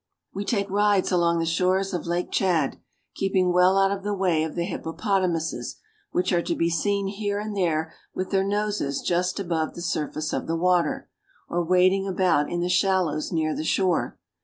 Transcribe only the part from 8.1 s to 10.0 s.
with their noses just above the